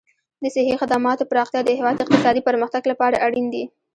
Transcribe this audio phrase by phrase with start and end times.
[0.41, 3.63] د صحي خدماتو پراختیا د هېواد اقتصادي پرمختګ لپاره اړین دي.